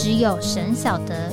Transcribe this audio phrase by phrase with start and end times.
[0.00, 1.32] 只有神晓得，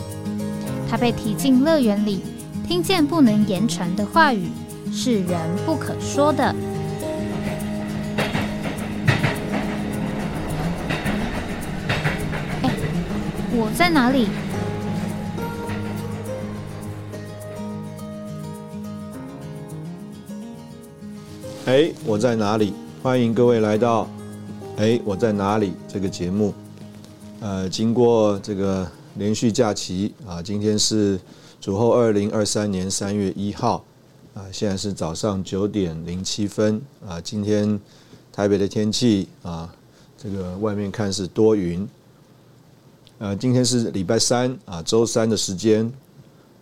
[0.90, 2.24] 他被提进乐园里，
[2.68, 4.50] 听见不能言传的话语，
[4.92, 6.44] 是人不可说的。
[12.64, 12.72] 哎，
[13.54, 14.28] 我在哪里？
[21.68, 22.74] 哎，我在哪里？
[23.04, 24.06] 欢迎各位来到
[24.78, 26.52] 《哎，我在哪里》这个节目。
[27.46, 31.20] 呃，经过这个连续假期啊，今天是
[31.62, 33.86] 主后二零二三年三月一号
[34.34, 37.22] 啊，现在是早上九点零七分啊。
[37.22, 37.80] 今天
[38.34, 39.72] 台北的天气啊，
[40.18, 41.88] 这个外面看是多云。
[43.20, 45.94] 呃，今天是礼拜三啊，周三的时间。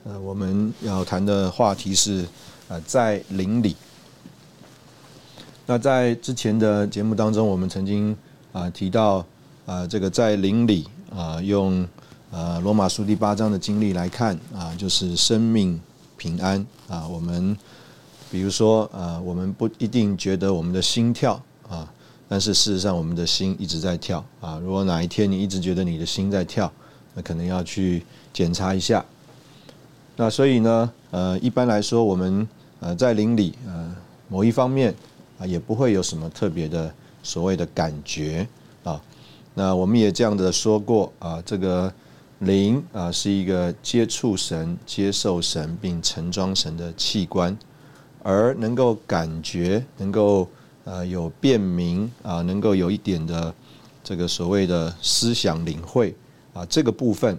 [0.03, 2.25] 呃，我们要谈的话题是
[2.67, 3.73] 啊，在邻里。
[5.65, 8.13] 那在之前的节目当中，我们曾经
[8.51, 9.25] 啊提到。
[9.65, 11.87] 啊，这个在邻里啊，用
[12.31, 15.79] 呃罗马书第八章的经历来看啊，就是生命
[16.17, 17.07] 平安啊。
[17.07, 17.57] 我们
[18.29, 21.89] 比如说啊，我们不一定觉得我们的心跳啊，
[22.27, 24.59] 但是事实上我们的心一直在跳啊。
[24.59, 26.69] 如果哪一天你一直觉得你的心在跳，
[27.13, 28.03] 那可能要去
[28.33, 29.03] 检查一下。
[30.17, 32.45] 那所以呢，呃，一般来说，我们
[32.81, 33.95] 呃在邻里呃
[34.27, 34.93] 某一方面
[35.39, 38.45] 啊，也不会有什么特别的所谓的感觉。
[39.55, 41.93] 那我们也这样的说过啊，这个
[42.39, 47.55] 灵啊是一个接触神、接受神并盛装神的器官，
[48.23, 50.49] 而能够感觉、能够
[50.85, 53.53] 呃有辨明啊，能够有一点的
[54.03, 56.15] 这个所谓的思想领会
[56.53, 57.37] 啊，这个部分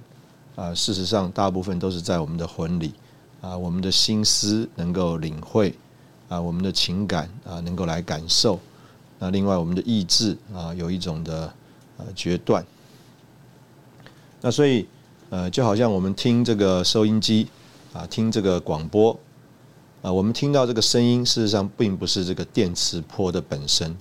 [0.54, 2.92] 啊，事实上大部分都是在我们的魂里
[3.40, 5.74] 啊，我们的心思能够领会
[6.28, 8.60] 啊，我们的情感啊能够来感受，
[9.18, 11.52] 那另外我们的意志啊有一种的。
[11.96, 12.64] 呃，决断。
[14.40, 14.86] 那所以，
[15.30, 17.48] 呃，就好像我们听这个收音机
[17.92, 19.18] 啊，听这个广播
[20.02, 23.96] 啊，我们听到这个声音，事实上并不是这个电磁波的本身，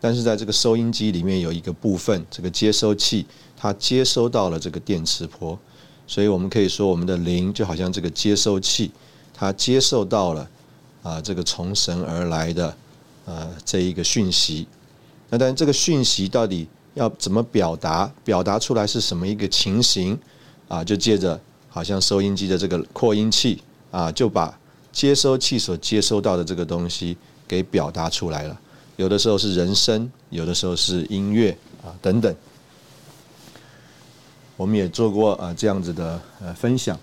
[0.00, 3.24] 但是在这个收音机里面有一个部分，这个接收器，
[3.56, 5.58] 它接收到了这个电磁波，
[6.06, 8.90] 所以我们可以说，我们的灵就好像这个接收器，
[9.32, 10.50] 它接受到了
[11.02, 12.76] 啊，这个从神而来的
[13.24, 14.66] 呃这一个讯息。
[15.30, 16.68] 那但这个讯息到底？
[16.98, 18.12] 要怎么表达？
[18.24, 20.18] 表达出来是什么一个情形
[20.66, 20.82] 啊？
[20.82, 24.58] 就借着好像收音机的这个扩音器啊，就把
[24.90, 27.16] 接收器所接收到的这个东西
[27.46, 28.60] 给表达出来了。
[28.96, 32.34] 有的时候是人声，有的时候是音乐啊等等。
[34.56, 36.98] 我们也做过啊这样子的呃分享。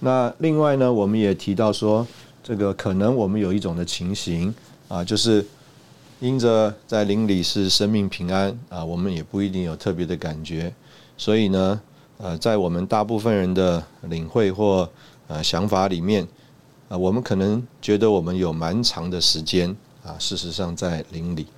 [0.00, 2.06] 那另外呢，我们也提到说，
[2.42, 4.54] 这个可能我们有一种的情形
[4.88, 5.46] 啊，就是。
[6.22, 10.72] 因着在林里是生命平安啊，我们也不一定有特别的感觉，
[11.16, 11.80] 所以呢，
[12.18, 14.88] 呃，在我们大部分人的领会或
[15.26, 16.24] 呃想法里面，
[16.88, 21.48] 啊，我们可能觉得我们有蛮长的时间啊，事实上在林里，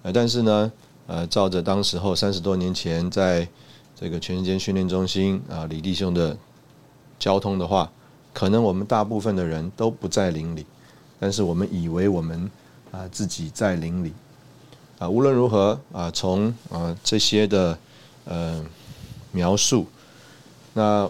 [0.00, 0.72] 呃，但是呢，
[1.06, 3.46] 呃，照着当时候三十多年前在
[3.94, 6.34] 这个全世界训练中心啊李弟兄的
[7.18, 7.92] 交通的话，
[8.32, 10.64] 可能我们大部分的人都不在林里，
[11.20, 12.50] 但是我们以为我们。
[12.96, 14.10] 啊，自己在林里
[14.98, 17.78] 啊，无论如何啊，从啊这些的
[18.24, 18.64] 呃
[19.32, 19.86] 描述，
[20.72, 21.06] 那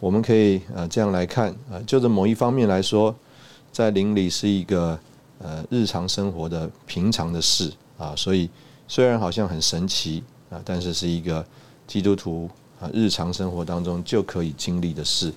[0.00, 3.14] 我们可以啊这样来看啊，就着某一方面来说，
[3.70, 4.98] 在林里是一个
[5.38, 8.50] 呃日常生活的平常的事啊，所以
[8.88, 11.46] 虽然好像很神奇啊，但是是一个
[11.86, 12.50] 基督徒
[12.80, 15.32] 啊日常生活当中就可以经历的事，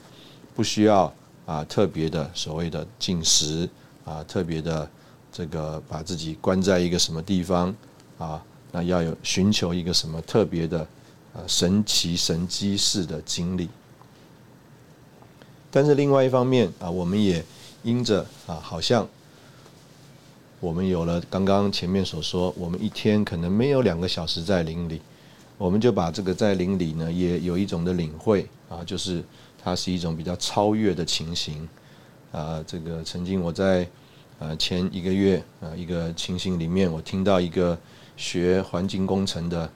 [0.56, 1.14] 不需要
[1.46, 3.70] 啊特别的所谓的进食
[4.06, 4.90] 啊特别的。
[5.36, 7.76] 这个把自己关在一个什么地方
[8.18, 8.42] 啊？
[8.72, 10.80] 那要有寻求一个什么特别的
[11.34, 13.68] 啊神奇神机式的经历。
[15.70, 17.44] 但是另外一方面啊，我们也
[17.84, 19.06] 因着啊，好像
[20.62, 25.02] 我们有了刚刚前面所说，我们一天可能没有两个小时在林里，
[25.58, 29.22] 我们就把这个在林里呢，也有一种的领会啊，就是
[29.62, 31.68] 它是一种比较超越的情形
[32.32, 32.64] 啊。
[32.66, 33.86] 这个曾经我在。
[34.38, 37.78] 呃，前一个月，呃，一个情形里面，我听到一个
[38.18, 39.70] 学环境工程的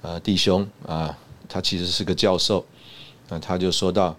[0.00, 1.16] 呃弟兄啊，
[1.46, 2.64] 他其实是个教授，
[3.28, 4.16] 啊，他就说到，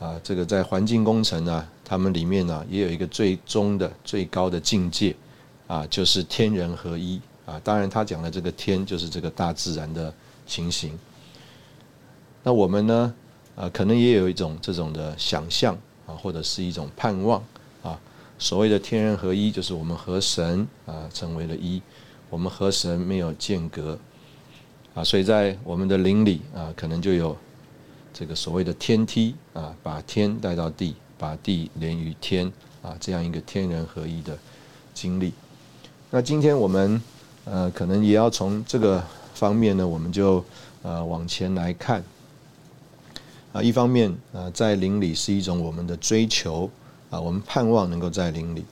[0.00, 5.14] 啊，这个在环境工程呢，他们里面呢也有一个最终的最高的境界，
[5.68, 10.12] 啊，就是天人合一，啊，当然他讲的这个天就是这个大自然的
[10.44, 10.98] 情形。
[12.42, 13.14] 那我们呢，
[13.54, 17.40] 啊，可能也有一种这种的想象，啊，或者是一种盼望，
[18.40, 21.80] 所谓的天人合一，就是我们和神啊成为了一，
[22.30, 23.98] 我们和神没有间隔。
[24.94, 27.36] 啊，所以在我们的灵里啊，可能就有
[28.14, 32.50] 这个所谓的天梯啊，把天带到地，把地连于天
[32.80, 34.36] 啊，这样一个天人合一的
[34.94, 35.34] 经历。
[36.10, 37.00] 那今天我们
[37.44, 39.04] 呃，可能也要从这个
[39.34, 40.42] 方面呢，我们就
[40.82, 42.02] 呃往前来看
[43.52, 43.62] 啊。
[43.62, 46.68] 一方面啊，在灵里是一种我们的追求
[47.10, 48.64] 啊，我们盼望能够在灵里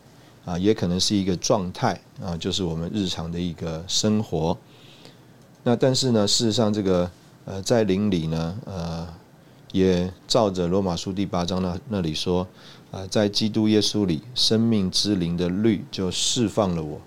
[0.44, 4.56] 啊，也可能是一个状态啊，就是我们日常的一个生活。
[5.64, 7.10] 那但是呢，事实上这个
[7.44, 9.06] 呃，在灵里呢，呃，
[9.72, 12.46] 也照着罗马书第八章那那里说，
[12.90, 17.00] 啊，在基督耶稣里，生命之灵的律就释放了我，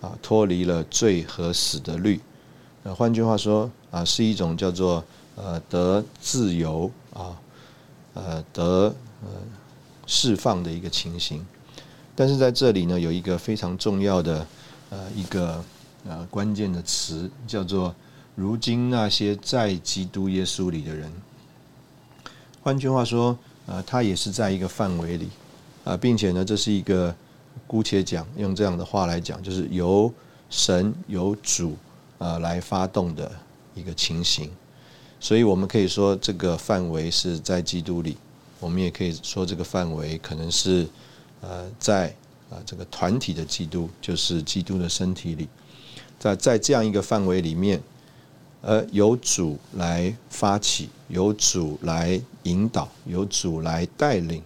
[0.00, 2.20] 啊，脱离了罪和死的律。
[2.82, 5.02] 那换句话说，啊，是一种叫做
[5.34, 7.40] 呃得自由啊，
[8.14, 9.28] 呃得呃
[10.08, 11.46] 释放的一个情形。
[12.16, 14.44] 但是在这里呢，有一个非常重要的
[14.90, 15.62] 呃一个。
[16.08, 17.94] 呃，关键的词叫做
[18.36, 21.12] “如今那些在基督耶稣里的人”。
[22.62, 25.28] 换句话说，呃，他也是在一个范围里，
[25.84, 27.14] 啊，并且呢，这是一个
[27.66, 30.10] 姑且讲用这样的话来讲，就是由
[30.48, 31.76] 神由主
[32.18, 33.30] 啊来发动的
[33.74, 34.48] 一个情形。
[35.20, 38.14] 所以我们可以说，这个范围是在基督里；
[38.60, 40.86] 我们也可以说，这个范围可能是
[41.40, 42.08] 呃在
[42.50, 45.48] 啊这个团体的基督，就是基督的身体里。
[46.18, 47.80] 在在这样一个范围里面，
[48.60, 54.42] 呃，由主来发起，由主来引导，由主来带领，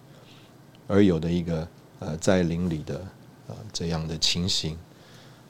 [0.87, 1.67] 而有的一个
[1.99, 3.07] 呃在灵里的
[3.49, 4.77] 呃这样的情形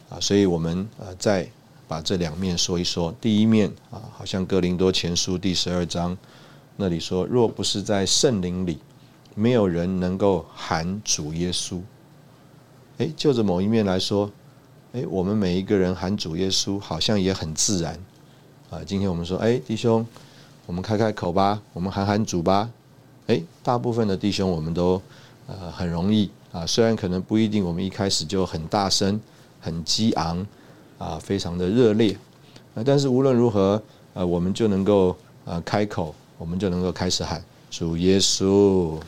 [0.08, 1.48] 啊，所以我们呃再
[1.88, 3.12] 把这两面说一说。
[3.20, 6.16] 第一面啊，好像哥林多前书第十二章
[6.76, 8.78] 那里说，若不是在圣灵里，
[9.34, 11.80] 没有人能够喊主耶稣。
[12.98, 14.30] 哎，就着某一面来说。
[14.94, 17.98] 哎，我们每一个人喊主耶稣，好像也很自然
[18.68, 18.84] 啊。
[18.84, 20.06] 今天我们说，哎，弟兄，
[20.66, 22.68] 我们开开口吧，我们喊喊主吧。
[23.26, 25.00] 哎，大部分的弟兄我们都
[25.46, 29.18] 呃很容易啊，虽然可能不一定，我们一开始就很大声、
[29.60, 30.46] 很激昂
[30.98, 32.14] 啊，非常的热烈
[32.74, 33.82] 啊，但是无论如何，
[34.12, 35.16] 呃，我们就能够
[35.46, 37.40] 呃开口，我们就能够开始喊
[37.70, 38.98] 主耶稣。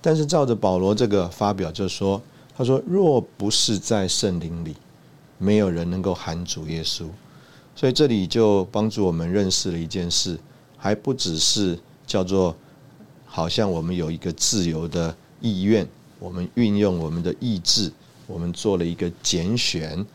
[0.00, 2.22] 但是照着保罗这个发表，就说。
[2.58, 4.74] 他说：“若不是在圣灵里，
[5.36, 7.04] 没有人能够喊主耶稣。
[7.74, 10.38] 所以这里就帮助我们认识了一件事，
[10.78, 12.56] 还不只是叫做
[13.26, 15.86] 好像我们有一个自由的意愿，
[16.18, 17.92] 我们运用我们的意志，
[18.26, 20.06] 我们做了一个拣选，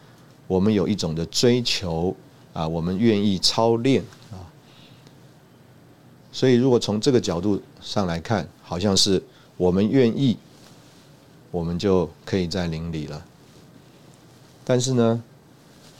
[0.47, 2.15] 我们有一种的追求
[2.53, 4.41] 啊，我们愿意操练啊。
[6.41, 9.21] 所以如果从这个角度上来看，好像是
[9.57, 10.35] 我们愿意。”
[11.51, 13.23] 我们就可以在灵里了。
[14.63, 15.23] 但是呢，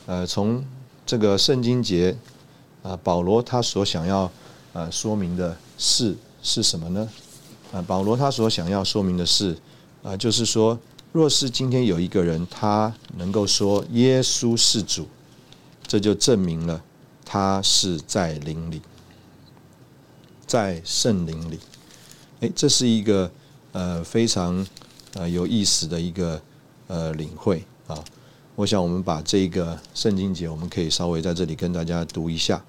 [0.07, 0.65] 呃，从
[1.05, 2.17] 这个圣经节
[2.81, 4.31] 啊，保罗他所想要
[4.73, 7.07] 呃说明的是是什么呢？
[7.71, 9.55] 啊，保罗他所想要说明的是
[10.01, 10.79] 啊，就是说，
[11.11, 15.05] 若是今天有一个人他能够说耶稣是主，
[15.85, 16.81] 这就证明了
[17.23, 18.81] 他是在灵里，
[20.51, 21.57] 在圣灵里。
[22.41, 23.31] 哎，这是一个
[23.71, 24.67] 呃非常。
[25.13, 26.41] 呃，有意思的一个
[26.87, 28.01] 呃领会啊，
[28.55, 32.63] 我想我们把这个圣经节，我们可以稍微在这里跟大家读一下，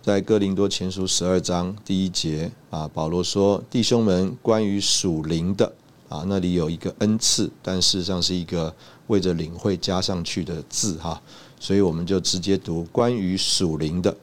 [0.00, 5.72] 在哥林多前书十二章第一节啊，保罗说：“弟兄们，关于属灵的
[6.08, 8.72] 啊，那里有一个恩赐，但事实上是一个
[9.08, 11.20] 为着领会加上去的字哈，
[11.58, 14.16] 所以我们就直接读关于属灵的。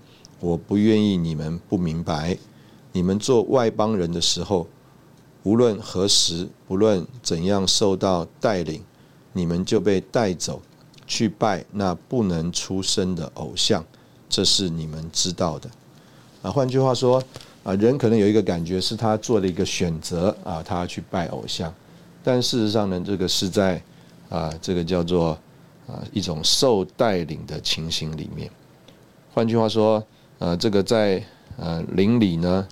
[0.44, 2.38] 我不愿意你们不明白，
[2.92, 4.68] 你们做外邦人的时候。”
[5.46, 8.82] 无论何时，不论怎样受到带领，
[9.34, 10.62] 你们就被带走
[11.06, 13.84] 去拜那不能出生的偶像，
[14.30, 15.70] 这是你们知道的。
[16.42, 17.22] 啊，换句话说，
[17.62, 21.74] 啊，人可能有一个感觉是他做了一个选择啊，他要去拜偶像，
[22.24, 23.84] 但事实上呢，这个是在
[24.30, 25.38] 啊，这个叫做
[25.88, 28.50] 啊一种受带领的情形里面。
[29.34, 30.02] 换句话说，
[30.44, 31.24] 呃，这个在
[31.56, 32.68] 呃灵里呢。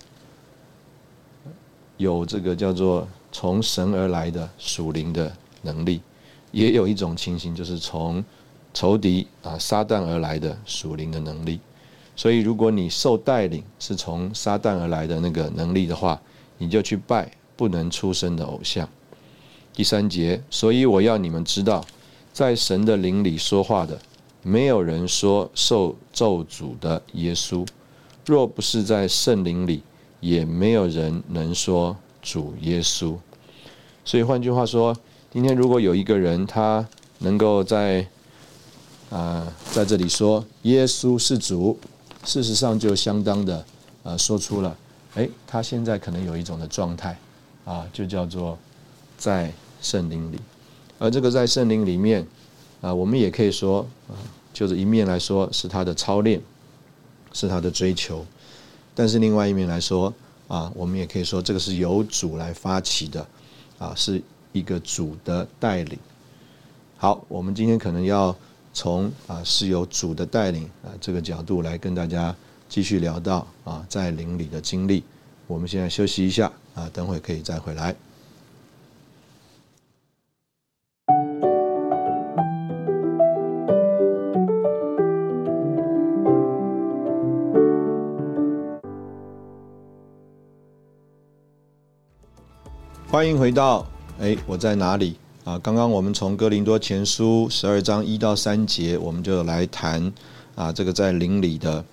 [1.96, 6.02] 有这个叫做从神而来的属灵的能力，
[6.50, 8.22] 也有一种情形，就是从
[8.74, 11.60] 仇敌啊撒旦而来的属灵的能力。
[12.16, 16.20] 所以，如果你受带领是从撒旦而来的那个能力的话，
[16.58, 18.86] 你就去拜不能出生的偶像。
[19.72, 21.84] 第三节，所以我要你们知道，
[22.32, 23.96] 在神的灵里说话的，
[24.42, 27.66] 没有人说受咒诅的耶稣；
[28.26, 29.82] 若不是在圣灵里，
[30.20, 33.16] 也没有人能说主耶稣。
[34.04, 34.96] 所以换句话说，
[35.32, 36.86] 今天如果有一个人他
[37.18, 38.06] 能够在
[39.10, 41.78] 啊在这里说耶稣是主，
[42.24, 43.64] 事实上就相当的
[44.02, 44.76] 呃说出了，
[45.14, 47.18] 哎，他现在可能有一种的状态
[47.64, 48.58] 啊，就叫做
[49.16, 49.52] 在。
[49.84, 50.38] 圣灵里，
[51.00, 52.24] 而这个在圣灵里面，
[52.82, 54.12] 啊，我们也可以说，啊，
[54.52, 56.38] 就是一面来说是他的操练，
[57.32, 58.26] 是他的追求，
[58.94, 60.12] 但是另外一面来说，
[60.48, 63.26] 啊，我们也可以说这个是由主来发起的，
[63.78, 64.20] 啊，是
[64.52, 65.98] 一个主的带领。
[66.98, 68.36] 好，我们今天可能要
[68.74, 72.34] 从啊是由主的带领啊这个角度来跟大家
[72.68, 75.04] 继续聊到啊在灵里的经历。
[75.46, 77.94] 我们现在休息一下啊，等会可以再回来。
[93.12, 93.86] 欢迎回到
[94.18, 95.58] 哎，我在哪里啊？
[95.58, 100.10] 刚刚我们从哥林多前书十二章一到三节，我们就来谈
[100.54, 101.84] 啊，这个在灵里的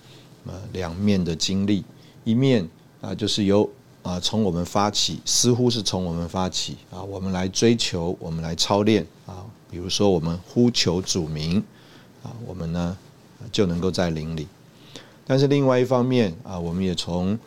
[0.45, 1.83] 呃两面的经历。
[2.23, 2.65] 一面
[3.01, 3.69] 啊，就是由
[4.01, 9.43] 啊从我们发起，似乎是从我们发起啊，我们来追求，我们来操练啊。
[9.69, 11.61] 比如说，我们呼求主名
[12.23, 12.97] 啊，我们呢
[13.51, 14.47] 就能够在灵里。
[15.27, 17.37] 但是另外一方面啊，我们也从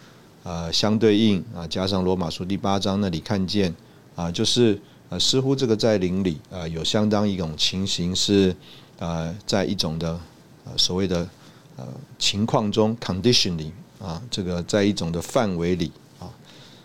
[0.45, 3.73] 呃，相对应啊，加上罗马书第八章那里看见
[4.17, 4.77] 啊，就是
[5.09, 8.55] 呃，似乎这个在灵里啊，有相当一种情形是
[8.99, 10.19] 呃，在一种的
[10.65, 11.29] 呃所谓的
[11.77, 11.87] 呃
[12.19, 16.27] 情况中 condition 里啊，这个在一种的范围里啊，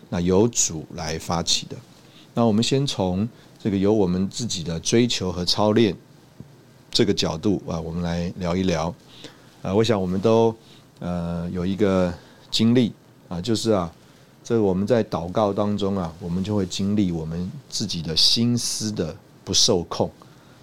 [0.08, 1.74] 那由主来发起的。
[2.34, 3.28] 那我们先从
[3.60, 5.96] 这个由我们自己的追求和操练
[6.92, 8.94] 这个角度啊，我们来聊一聊。
[9.62, 10.54] 啊，我想我们都
[11.00, 12.14] 呃有一个
[12.52, 12.92] 经历。
[13.28, 13.92] 啊，就是啊，
[14.42, 20.10] 这我们在祷告当中啊，我们就会经历我们自己的心思的不受控。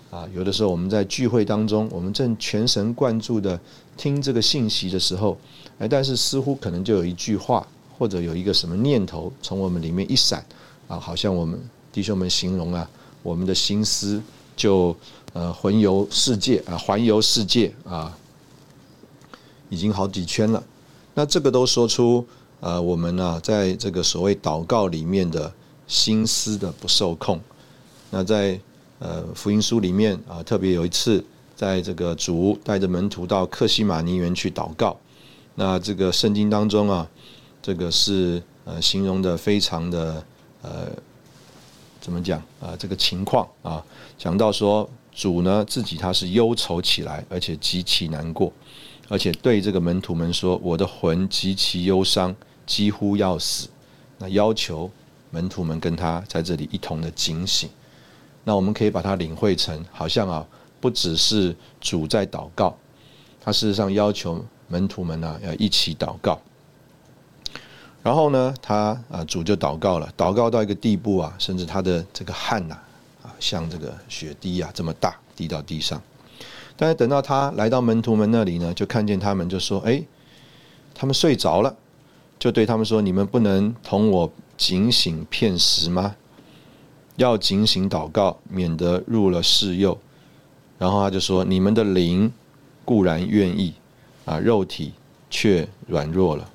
[0.09, 3.59] 啊，有的时候我们在聚会当中，我们正全神贯注的
[3.97, 5.37] 听这个信息的时候，
[5.77, 7.67] 哎，但是似乎可能就有一句话
[7.97, 10.43] 或者有一个什么念头从我们里面一闪，
[10.87, 11.59] 啊，好像我们
[11.91, 12.89] 弟兄们形容啊，
[13.21, 14.21] 我们的心思
[14.55, 14.95] 就
[15.33, 18.17] 呃环游世界啊，环游世界啊，
[19.69, 20.63] 已经好几圈了。
[21.13, 22.25] 那这个都说出。
[22.59, 25.53] 呃，我们呢，在这个所谓祷告里面的
[25.87, 27.39] 心思的不受控。
[28.09, 28.59] 那在
[28.99, 31.23] 呃福音书里面啊，特别有一次，
[31.55, 34.97] 在这个主带着门徒到克西马尼园去祷告。
[35.55, 37.07] 那这个圣经当中啊，
[37.61, 40.23] 这个是呃形容的非常的
[40.61, 40.87] 呃
[42.01, 42.75] 怎么讲啊？
[42.77, 43.83] 这个情况啊，
[44.17, 48.51] 讲到说主呢自己他是忧愁起来，而且极其难过，
[49.07, 52.35] 而且对这个门徒们说：“我的魂极其忧伤。”
[52.65, 53.69] 几乎要死，
[54.17, 54.89] 那要求
[55.29, 57.69] 门徒们跟他在这里一同的警醒。
[58.43, 60.43] 那我们可以把它领会成，好像啊，
[60.81, 62.75] 不只是主在祷告，
[63.39, 66.41] 他事实上要求门徒们呢要一起祷告。
[68.01, 72.75] 然后呢，他啊主就祷告了，祷告到一个地步啊，甚至他的这个汗呐
[73.21, 76.01] 啊，像这个血滴啊这么大滴到地上。
[76.77, 80.03] 但是等到他来到门徒们那里呢，就看见他们就说：“哎，
[80.93, 81.75] 他们睡着了。”
[82.37, 86.15] 就对他们说：“你们不能同我警醒骗食吗？
[87.15, 89.97] 要警醒祷告，免得入了世诱。”
[90.77, 92.31] 然后他就说：“你们的灵
[92.83, 93.73] 固然愿意，
[94.25, 94.91] 啊，肉体
[95.29, 96.49] 却软弱了。”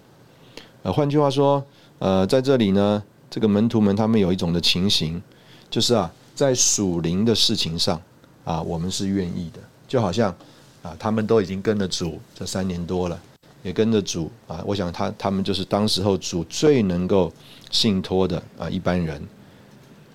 [0.82, 1.64] 呃，换句话说，
[1.98, 5.22] 呃，在这里呢，这个门徒们他们有一种的情形，
[5.70, 8.00] 就是啊，在属灵的事情上
[8.44, 9.60] 啊，我们是愿意的，
[9.90, 10.30] 就好像
[10.82, 13.20] 啊，他们都已经跟了主这三年多了。
[13.62, 17.30] 也跟着主啊，我想他他们就是当时候主最能够
[17.70, 19.23] 信托的啊一般人，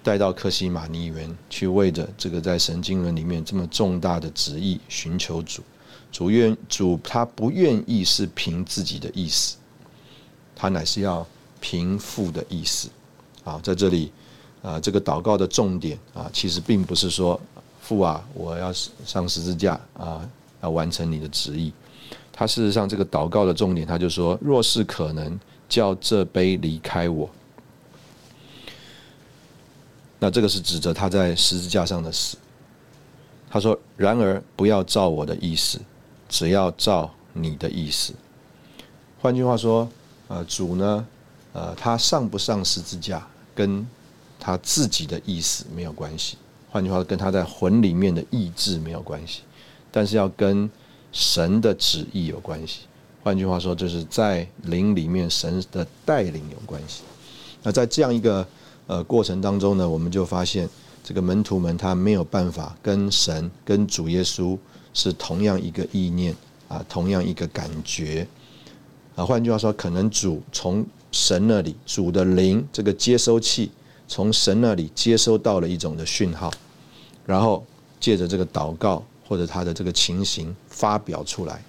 [0.01, 5.61] 带到克西马尼园去为着这个在神经轮里面这么重大的旨意寻求主，
[6.11, 9.57] 主愿主他不愿意是凭自己的意思，
[10.55, 11.23] 他乃是要
[11.59, 12.89] 凭父的意思
[13.43, 14.11] 啊，在这里
[14.63, 17.39] 啊这个祷告的重点啊，其实并不是说
[17.85, 20.27] 父啊我要上十字架啊
[20.63, 21.71] 要完成你的旨意。
[22.33, 25.39] 他事实上，这个祷告的重点，他就说：若是可能，
[25.69, 27.29] 叫这杯离开我。
[30.17, 32.35] 那这个是指着他在十字架上的死。
[33.49, 35.79] 他说：然而不要照我的意思，
[36.27, 38.11] 只要照你的意思。
[39.21, 39.87] 换句话说，
[40.27, 41.07] 呃，主呢，
[41.53, 43.87] 呃，他上不上十字架，跟
[44.39, 46.37] 他自己的意思没有关系。
[46.75, 49.43] 换句话说，跟他在魂里面的意志没有关系，
[49.93, 50.69] 但是要跟
[51.13, 52.81] 神的旨意有关系。
[53.23, 57.03] 换句话说，就是在灵里面神的带领有关系。
[57.63, 58.45] 那在这样一个
[58.87, 60.67] 呃过程当中呢，我们就发现
[61.01, 64.57] 这个门徒们他没有办法跟神、跟主耶稣
[64.93, 66.35] 是同样一个意念
[66.67, 68.27] 啊，同样一个感觉
[69.15, 69.25] 啊。
[69.25, 73.71] 换句话说，可能主从神那里，主的灵这个接收器
[74.09, 76.51] 从神那里接收到了一种的讯号。
[77.25, 77.65] 然后
[77.99, 81.63] 借着这个祷告或者他的这个情形发表出来，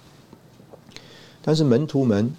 [1.41, 2.31] 但是门徒们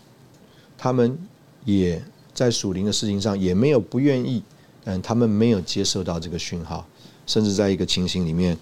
[0.77, 1.19] 他们
[1.65, 2.01] 也
[2.33, 4.43] 在属灵的事情上也没有不愿意，
[4.85, 6.87] 嗯，他们没有接受到这个讯号，
[7.27, 8.57] 甚至在一个情形里面，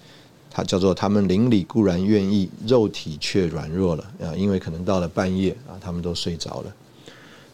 [0.49, 6.73] 他叫做他们灵里固然愿意，肉体却软弱了啊，因为可能到了半夜啊，他们都睡着了。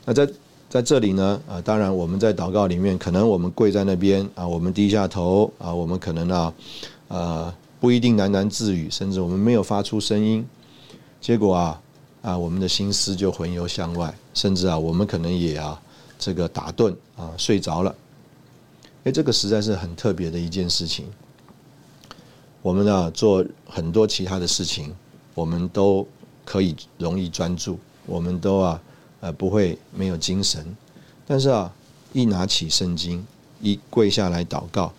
[0.06, 0.26] 那在
[0.70, 6.54] 在这里呢，啊，当然我们在祷告里面，可能我们跪在那边啊，我们低下头啊，我们可能啊。
[7.14, 10.44] 呃，不一定喃喃自语，甚至我们没有发出声音，
[11.22, 11.82] 结果啊
[12.24, 15.80] 啊，我们的心思就魂游向外，甚至啊，我们可能也啊
[16.18, 17.96] 这个打盹啊睡着了。
[19.04, 21.06] 哎，这个实在是很特别的一件事情。
[22.64, 24.92] 我们呢做很多其他的事情，
[25.36, 26.08] 我们都
[26.44, 27.78] 可以容易专注，
[28.08, 28.82] 我们都啊
[29.20, 30.76] 呃不会没有精神，
[31.28, 31.72] 但是啊
[32.12, 33.24] 一拿起圣经，
[33.62, 34.92] 一跪下来祷告。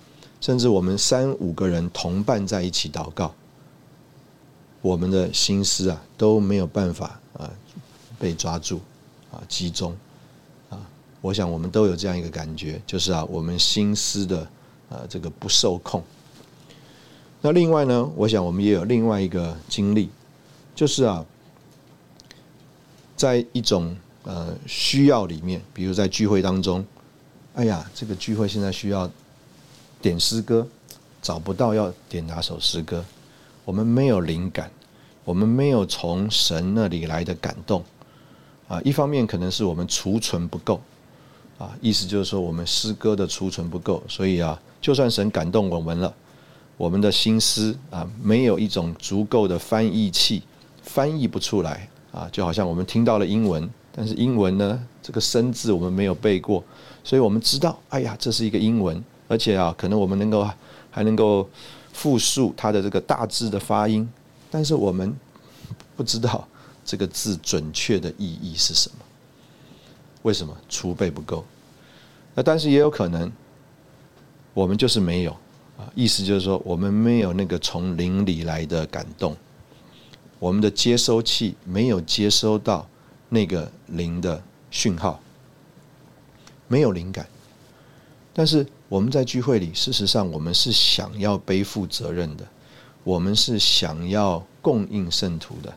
[0.45, 3.35] 甚至我们三五个人同伴在一起祷告，
[4.83, 7.51] 我们的心思啊都没有办法啊
[8.19, 8.79] 被抓住
[9.33, 9.97] 啊集中
[10.69, 10.79] 啊，
[11.23, 14.47] 我想我们都有这样一个感觉，就是啊我们心思的
[14.91, 16.05] 啊这个不受控。
[17.41, 20.11] 那另外呢，我想我们也有另外一个经历，
[20.75, 21.25] 就是啊
[23.17, 26.85] 在一种呃需要里面，比如在聚会当中，
[27.55, 29.11] 哎呀，这个聚会现在需要。
[30.05, 30.69] 点诗歌
[31.23, 33.03] 找不到要点哪首诗歌，
[33.65, 34.71] 我们没有灵感，
[35.25, 37.83] 我们没有从神那里来的感动
[38.69, 38.79] 啊。
[38.85, 40.79] 一方面可能是我们储存不够
[41.57, 46.13] 啊，意思就是说我们诗歌的储存不够，所以啊，就算神感动我们了，
[46.77, 50.43] 我们的心思啊，没有一种足够的翻译器，
[50.83, 52.29] 翻译不出来啊。
[52.31, 56.63] 就好像我们听到了英文，但是英文呢，这个生字我们没有背过，
[57.03, 59.03] 所以我们知道，哎呀，这是一个英文。
[59.35, 60.49] 而且啊，可能我们能够
[60.93, 61.51] 还能够
[61.93, 64.09] 复述它的这个大致的发音，
[64.49, 65.13] 但是我们
[65.97, 66.47] 不知道
[66.85, 68.99] 这个字准确的意义是什么。
[70.23, 71.45] 为什么储备不够？
[72.37, 73.33] 那但是也有可能，
[74.53, 75.33] 我们就是没有
[75.77, 75.91] 啊。
[75.97, 79.37] 意思就是说，我们没有那个从灵里来的感动，
[80.39, 82.89] 我们的接收器没有接收到
[83.29, 85.19] 那个灵的讯号，
[86.69, 87.27] 没有灵感。
[88.33, 92.47] 但是我们在聚会里，事实上我们是想要背负责任的，
[93.03, 95.77] 我们是想要供应圣徒的，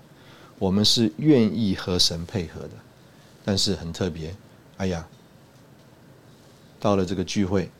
[0.60, 2.70] 我们是愿意和神配合的。
[3.44, 4.36] 但是很特别，
[4.78, 5.04] 哎呀，
[6.80, 7.72] 到了这个聚会，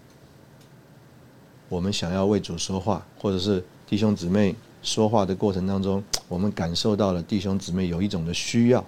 [1.70, 8.84] 我们想要为主说话，或者是弟兄姊妹说话的过程当中，我们感受到了弟兄姊妹有一种的需要，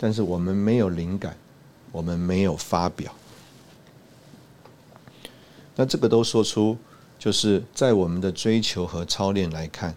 [0.00, 1.36] 但是我们没有灵感，
[1.92, 3.14] 我们没有发表。
[5.76, 6.76] 那这个都说出，
[7.18, 9.94] 就是在我们的追求和操练来看，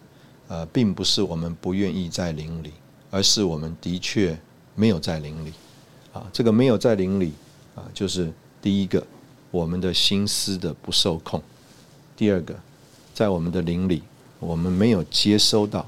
[0.48, 2.74] 呃，并不是我们不愿意在灵里，
[3.12, 4.38] 而是我们的确
[4.76, 5.54] 没有在灵里。
[6.14, 7.32] 啊，这个没有在灵里，
[7.76, 9.06] 啊，就是第一个，
[9.52, 11.40] 我们的心思的不受控；
[12.16, 12.56] 第二个，
[13.14, 14.02] 在我们的灵里，
[14.40, 15.88] 我们没有接收到，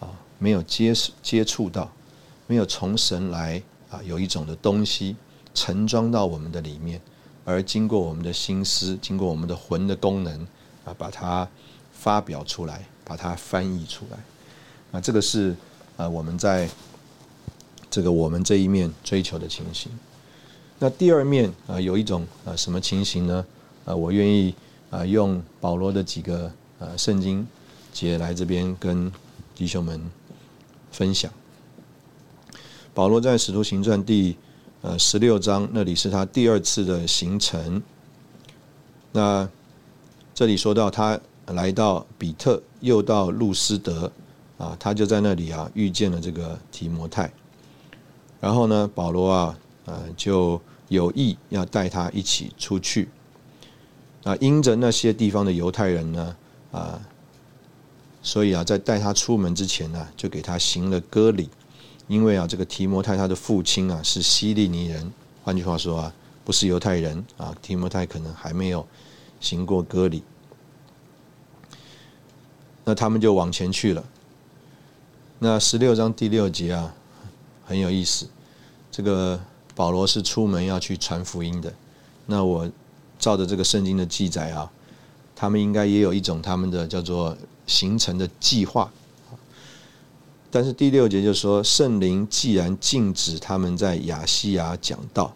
[0.00, 1.92] 啊，没有接接触到，
[2.48, 5.14] 没有从神来啊，有一种的东西
[5.54, 7.00] 盛装到我们的里面。
[7.46, 10.40] 而经过我们的心思，经过我们的魂的功能
[10.84, 11.46] 啊，把它
[11.92, 14.18] 发表出来，把它翻译出来。
[14.92, 15.54] 啊，这个是
[15.98, 16.68] 啊，我们在
[17.90, 19.92] 这个我们这一面追求的情形。
[20.78, 23.44] 那第二面啊，有一种啊什么情形呢？
[23.84, 24.54] 啊，我愿意
[24.90, 27.46] 啊用保罗的几个啊圣经
[27.92, 29.12] 节来这边跟
[29.54, 30.00] 弟兄们
[30.90, 31.30] 分享。
[32.94, 34.36] 保罗在使徒行传第。
[34.84, 37.82] 呃，十六章那里是他第二次的行程。
[39.12, 39.48] 那
[40.34, 44.12] 这里说到他来到比特，又到路斯德，
[44.58, 47.32] 啊，他就在那里啊遇见了这个提摩太。
[48.42, 53.08] 然后呢，保罗啊，呃，就有意要带他一起出去。
[54.22, 56.36] 啊，因着那些地方的犹太人呢，
[56.72, 57.00] 啊，
[58.22, 61.48] 所以啊，在带他出门之前呢，就给他行了割礼。
[62.06, 65.12] 因为啊，这个提摩太他的父亲啊是希利尼人，
[65.42, 66.12] 换句话说啊，
[66.44, 67.54] 不是犹太人啊。
[67.62, 68.86] 提摩太可能还没有
[69.40, 70.22] 行过割礼，
[72.84, 74.04] 那他们就往前去了。
[75.38, 76.94] 那十六章第六节啊，
[77.64, 78.28] 很有意思。
[78.90, 79.40] 这个
[79.74, 81.72] 保罗是出门要去传福音的。
[82.26, 82.70] 那我
[83.18, 84.70] 照着这个圣经的记载啊，
[85.34, 87.36] 他们应该也有一种他们的叫做
[87.66, 88.90] 行程的计划。
[90.54, 95.34] 但是第六节就说，圣灵既然禁止他们在亚细亚讲道，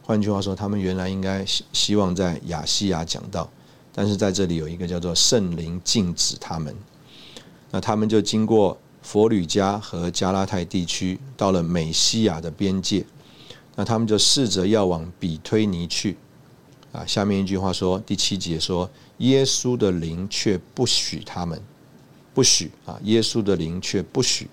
[0.00, 3.50] 换句话说，他们原来应该希希望在亚细亚讲道，
[3.92, 6.72] 但是在这里有一个叫做圣灵禁止他们。
[7.72, 8.78] 那他们就经过。
[9.02, 13.02] 佛吕加和加拉泰地区到了美西亚的边界，
[13.74, 16.18] 那他们就试着要往比推尼去。
[16.92, 21.58] 啊，下面一句话说，第七节说，耶稣的灵却不许他们，
[22.34, 24.50] 不许啊，耶稣的灵却不许。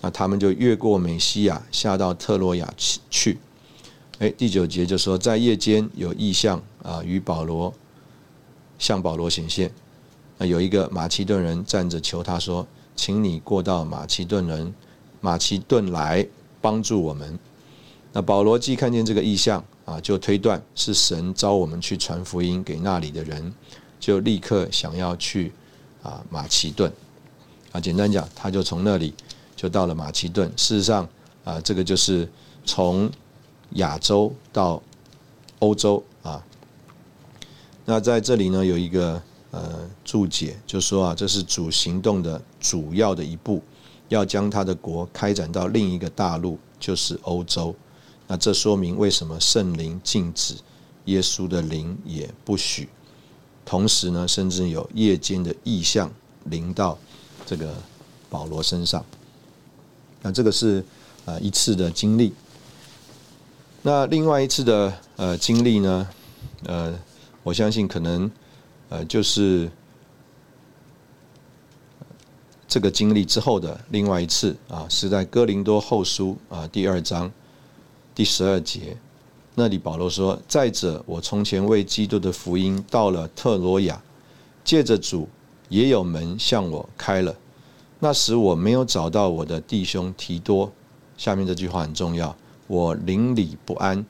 [0.00, 3.38] 那他们就越过美西亚，下到特洛亚去去。
[4.18, 7.72] 哎，第九节就说，在夜间有异象啊，与保罗
[8.78, 9.70] 向保罗显现。
[10.38, 12.66] 那有一个马其顿人站着求他说。
[12.98, 14.74] 请你过到马其顿人
[15.20, 16.26] 马其顿来
[16.62, 17.38] 帮助我们。
[18.14, 23.52] 那保罗既看见这个意象啊，就推断是神召我们去传福音给那里的人，
[24.00, 25.52] 就立刻想要去
[26.02, 26.90] 啊马其顿
[27.70, 27.78] 啊。
[27.78, 29.12] 简单讲，他就从那里
[29.56, 30.48] 就到了马其顿。
[30.56, 31.08] 事实上
[31.42, 32.30] 啊，这个就是
[32.64, 33.10] 从
[33.70, 34.80] 亚洲到
[35.58, 36.44] 欧洲啊。
[37.84, 39.20] 那在这里呢，有一个。
[39.52, 43.62] 呃，注解就说啊，这是主行动的主要的一步，
[44.08, 47.74] 要将他的国开展到另一个大陆，就是欧洲。
[48.26, 50.56] 那这说明为什么圣灵禁止，
[51.06, 52.86] 耶稣的灵也不许。
[53.64, 56.10] 同时呢，甚至有夜间的异象
[56.44, 56.98] 临到
[57.46, 57.72] 这个
[58.28, 59.02] 保罗身上。
[60.26, 60.84] 那这个是
[61.24, 62.34] 呃一次的经历。
[63.82, 66.08] 那另外一次的呃经历呢，
[66.64, 66.92] 呃，
[67.44, 68.28] 我相信可能。
[68.88, 69.68] 呃，就是
[72.68, 77.28] 这个经历之后的另外一次啊，是在哥林多后书啊第二章
[78.14, 78.96] 第十二节
[79.56, 84.00] 那里，保罗说：“再者，我从前为基督的福音到了特罗亚，
[84.62, 85.28] 借着主
[85.68, 87.34] 也有门向我开了。
[87.98, 90.72] 那时我没有找到我的弟兄提多。
[91.16, 94.04] 下面这句话很重要，我邻里不安，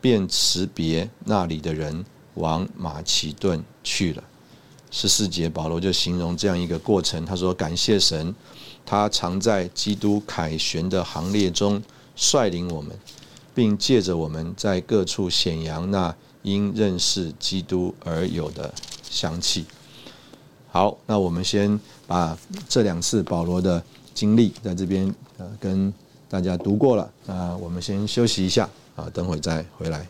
[0.00, 2.04] 便辞别那里的人。”
[2.36, 4.24] 往马其顿去了。
[4.90, 7.22] 十四节，保罗就形容这样一个过程。
[7.26, 8.34] 他说：“感谢神，
[8.86, 11.82] 他常在基督凯旋的行列中
[12.16, 12.98] 率领我们，
[13.54, 19.66] 并借着我们在各处显扬那因认识基督而有的香气。”
[20.72, 22.34] 好，那我们先把
[22.66, 23.82] 这两次保罗的
[24.14, 25.92] 经历在这边呃跟
[26.30, 27.10] 大家读过了。
[27.26, 30.08] 那我们先休息一下啊，等会再回来。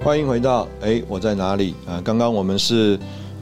[0.00, 2.00] 欢迎回到哎，我在哪里啊？
[2.00, 2.98] 刚刚我们是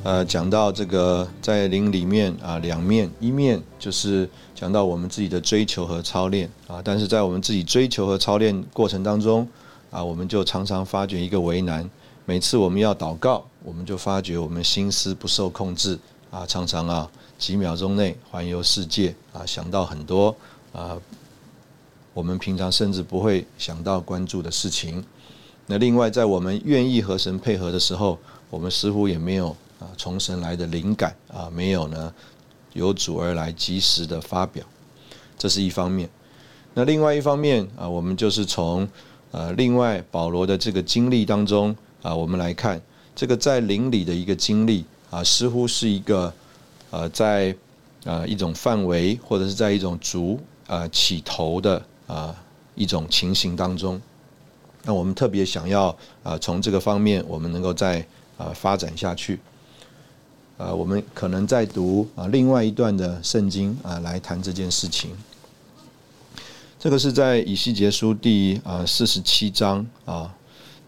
[0.06, 9.48] 呃讲到这个在灵里面啊，两面一面就是讲到我们自己的追求和操练啊，但是在我们自己追求和操练过程当中
[9.90, 11.90] 啊，我们就常常发觉一个为难。
[12.24, 15.98] 每次我们要祷告，我们就发觉我们心思不受控制
[16.30, 20.32] 啊，常常啊几秒钟内环游世界啊，想到很多
[20.72, 20.96] 啊
[22.14, 25.04] 我们平常甚至不会想到关注的事情。
[25.66, 28.16] 那另外，在我们愿意和神配合的时候，
[28.50, 32.12] 我们似乎也没有啊从神来的灵感啊，没有呢
[32.72, 34.64] 由主而来及时的发表，
[35.38, 36.08] 这是一方面。
[36.74, 38.86] 那另外一方面啊，我们就是从
[39.30, 42.80] 呃另外保罗的这个经历当中啊，我们来看
[43.14, 46.32] 这个在灵里的一个经历啊，似乎是一个
[46.90, 47.56] 呃在
[48.04, 52.34] 啊一种范围或者是在一种足啊起头的啊
[52.74, 54.00] 一种情形当中。
[54.84, 59.40] 那我们特别想要啊，从这个方面，我们能够再啊发展下去。
[60.58, 65.10] 啊，我们可能在读啊另外一段的圣经啊，来谈这件事情。
[66.78, 70.34] 这个是在以西结书第啊四十七章啊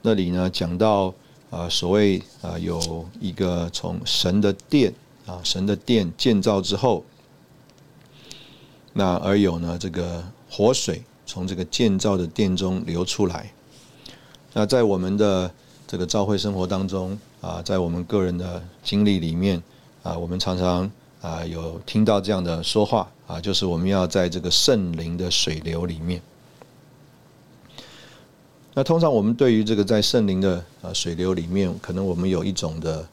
[0.02, 1.12] 那里呢，讲到
[1.50, 4.92] 啊所谓啊有一个从神的殿
[5.26, 7.04] 啊神的殿建造之后，
[8.92, 13.52] 那而有呢这个活水从这个建造的殿中流出来。
[14.54, 15.50] 那在我们的
[15.86, 19.62] 这个教会生活当中啊，在我们个人的经历里面
[20.02, 26.20] 啊，我们常常啊有听到这样的说话啊，就是我们要在这个圣灵的水流里面
[28.74, 33.08] 那通常我们对于这个在圣灵的呃水流里面，可能我们有一种的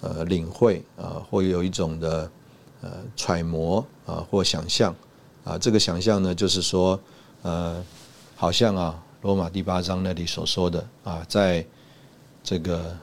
[0.00, 2.30] 呃领会啊，或有一种的
[2.80, 4.94] 呃揣摩啊，或想象
[5.44, 5.58] 啊。
[5.58, 6.98] 这个想象呢，就是说
[7.42, 7.84] 呃，
[8.34, 11.62] 好像啊，罗马第八章那里所说的啊，在
[12.42, 12.96] 这个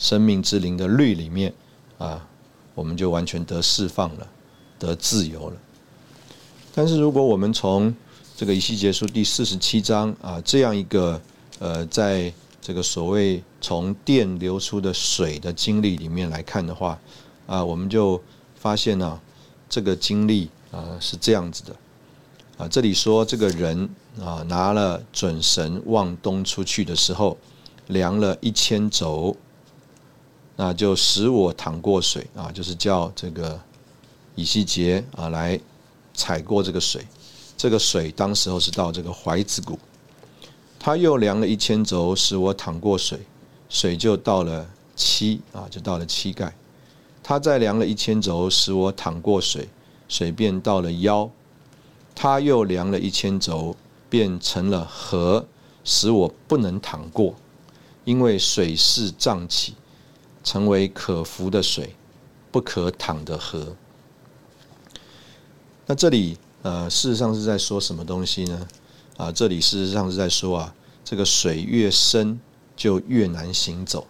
[0.00, 1.52] 生命之灵的律里面
[1.98, 2.26] 啊，
[2.74, 4.26] 我们就完全得释放了，
[4.78, 5.56] 得自由了。
[6.74, 7.94] 但是如果我们从
[8.34, 11.20] 这个以西结书第四十七章啊，这样一个
[11.58, 12.32] 呃，在
[12.62, 16.98] 这个所谓从电流出的水的经历里面来看的话，
[17.46, 18.18] 啊，我们就
[18.56, 19.20] 发现呢，
[19.68, 21.76] 这个经历啊是这样子的，
[22.56, 23.86] 啊，这里说这个人
[24.18, 27.36] 啊拿了准绳往东出去的时候，
[27.88, 29.36] 量了一千轴，
[30.62, 33.58] 那就使我淌过水啊，就是叫这个
[34.34, 35.58] 以西结啊来
[36.12, 37.02] 踩过这个水，
[37.56, 39.78] 这个水当时候是到这个怀子谷。
[40.78, 43.20] 他又量了一千轴，使我淌过水，
[43.70, 46.54] 水就到了膝啊，就到了膝盖。
[47.22, 49.66] 他再量了一千轴，使我淌过水，
[50.08, 51.30] 水便到了腰。
[52.14, 53.74] 他又量了一千轴，
[54.10, 55.46] 变成了河，
[55.84, 57.34] 使我不能淌过，
[58.04, 59.72] 因为水势涨起，
[60.42, 61.94] 成为可浮的水，
[62.50, 63.76] 不可淌的河。
[65.86, 68.68] 那这里呃，事实上是在说什么东西呢？
[69.16, 70.74] 啊，这里事实上是在说啊，
[71.04, 72.40] 这个水越深
[72.76, 74.06] 就越难行走。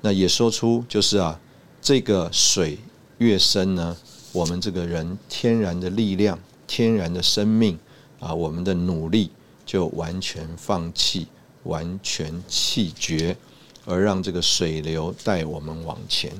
[0.00, 1.38] 那也说出就是啊，
[1.82, 2.78] 这个水
[3.18, 3.96] 越深呢，
[4.32, 7.78] 我们这个人天然的力量、天然的生命
[8.18, 9.30] 啊，我们的努力
[9.66, 11.26] 就完全放弃、
[11.64, 13.36] 完全弃绝，
[13.90, 16.30] 而让这个水流带我们往前。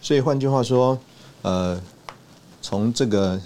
[0.00, 0.98] 所以换句话说，
[1.42, 1.82] 呃，
[2.62, 3.40] 从这个。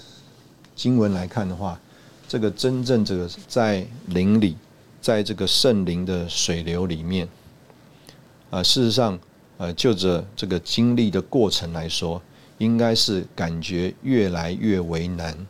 [0.77, 1.79] 经文来看的话，
[2.27, 4.57] 这个真正这个在灵里，
[4.99, 7.25] 在这个圣灵的水流里面，
[8.49, 9.17] 啊，事实上，
[9.57, 12.21] 呃，就着这个经历的过程来说，
[12.57, 15.47] 应该是感觉越来越为难。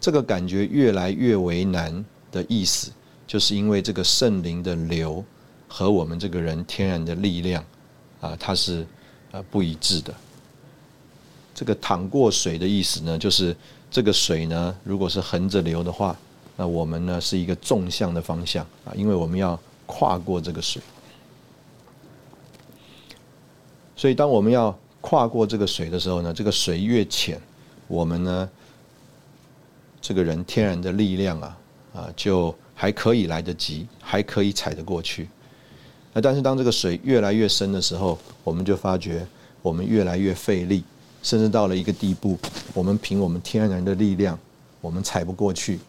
[0.00, 2.92] 这个感觉越来越为难的意思，
[3.26, 5.24] 就是因为这个圣灵的流
[5.68, 7.64] 和我们这个人天然的力量，
[8.20, 8.86] 啊，它是
[9.30, 10.14] 呃不一致的。
[11.54, 13.56] 这个淌过水的意思呢，就是。
[13.88, 16.14] 这个水呢，如果是横着流的话，
[16.56, 20.82] 那我们呢是一个纵向的方向啊，因为我们要跨过这个水。
[23.94, 27.40] 所以，当我们要跨过这个水的时候呢，这个水越浅，
[27.86, 28.50] 我们呢，
[30.00, 31.58] 这个人天然的力量啊
[31.94, 35.28] 啊，就还可以来得及，还可以踩得过去。
[36.12, 39.26] 那但是，当这个水越来越深的时候，我们就发觉
[39.62, 40.84] 我们越来越费力。
[41.22, 42.38] 甚至到了一个地步，
[42.72, 44.38] 我们凭我们天然的力量，
[44.80, 45.80] 我们踩不过去，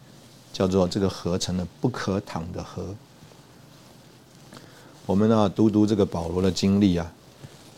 [0.52, 2.84] 叫做这个河成了不可淌的河。
[5.06, 7.13] 我们呢读读这个保罗的经历啊，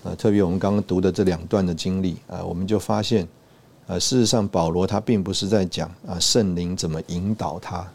[0.04, 3.28] 呃，特别我们刚刚读的这两段的经历啊，我们就发现，
[3.88, 7.86] 呃，事实上保罗他并不是在讲啊圣灵怎么引导他，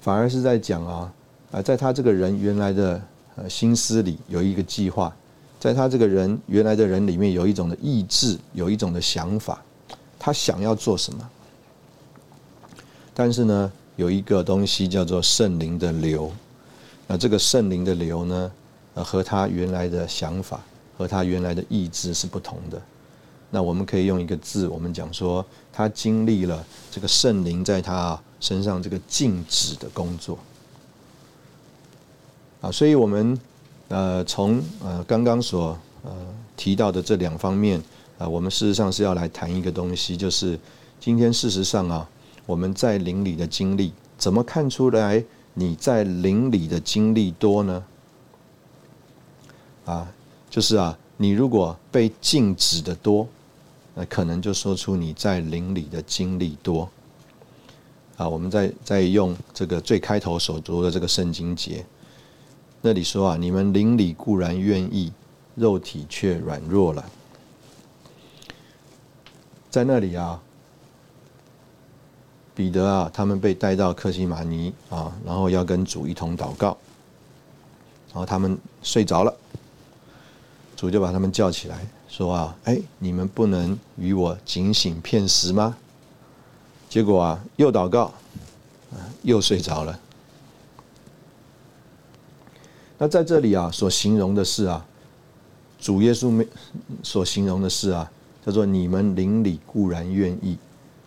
[0.00, 1.12] 反而是在讲啊
[1.52, 3.02] 啊在他这个人原来的
[3.36, 5.14] 呃心思里有一个计划。
[5.58, 9.62] 在他这个人原来的人里面，有一种的意志，有一种的想法，
[10.18, 11.30] 他想要做什么。
[13.12, 16.32] 但是呢，有一个东西叫做圣灵的流，
[17.06, 18.52] 那这个圣灵的流呢，
[18.94, 20.62] 呃，和他原来的想法
[20.96, 22.80] 和他原来的意志是不同的。
[23.50, 30.36] 那我们可以用一个字，我们讲说，他经历了这个圣灵在他身上这个静止的工作。
[32.60, 33.38] 啊，所以我们。
[33.92, 36.12] 呃，从呃刚刚所呃
[36.56, 37.82] 提到的这两方面
[38.18, 40.56] 啊，我们事实上是要来谈一个东西，就是
[41.00, 42.08] 今天事实上啊，
[42.46, 45.24] 我们在灵里的经历，怎么看出来
[45.54, 47.84] 你在灵里的经历多呢？
[49.86, 50.08] 啊，
[50.48, 53.26] 就是啊，你如果被禁止的多，
[53.96, 56.88] 那可能就说出你在灵里的经历多。
[58.20, 61.82] 啊，我们再再用这个最开头所读的这个圣经节。
[62.82, 65.10] 那里说啊，你们灵里固然愿意，
[65.54, 67.02] 肉体却软弱了。
[69.70, 70.38] 在那里啊，
[72.54, 76.76] 彼得啊，他们被带到克西马尼啊，然后要跟主一同祷告，
[78.12, 79.34] 然后他们睡着了，
[80.76, 85.74] 主就把他们叫起来，说啊，哎，你们不能与我警醒片时吗？
[86.90, 88.12] 结果啊，又祷告，
[89.22, 89.98] 又睡着了。
[92.98, 94.84] 那在这里啊，所形容的是啊，
[95.78, 96.44] 主耶稣没
[97.04, 98.10] 所形容的是啊，
[98.44, 100.58] 叫做你们灵里固然愿意，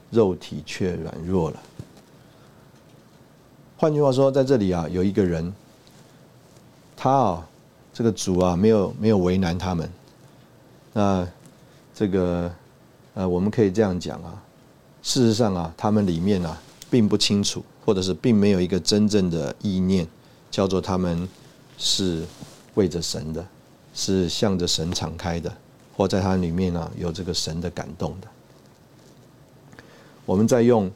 [0.10, 1.60] 肉体却软弱了。
[3.76, 5.54] 换句话说，在这里啊，有一个人，
[6.96, 7.48] 他啊，
[7.93, 9.89] 这个主啊，没有没有为难他们。
[10.93, 11.28] 那
[11.93, 12.50] 这个
[13.15, 14.42] 呃，我们可以这样讲啊，
[15.04, 20.08] 事实上啊，他们里面啊，并不清楚，或者是并没有一个真正的意念，
[20.50, 21.28] 叫做他们
[21.78, 22.26] 是
[22.76, 23.46] 为着神的，
[23.94, 25.54] 是向着神敞开的，
[25.96, 28.28] 或在他里面呢，有这个神的感动的。
[30.26, 30.89] 我们在用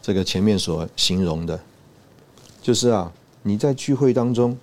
[0.00, 1.60] 这个前面所形容的，
[2.62, 4.56] 就是啊，你在聚会当中，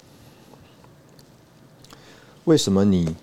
[2.45, 3.15] 为什么你